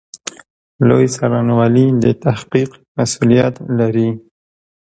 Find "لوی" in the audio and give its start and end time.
0.87-1.05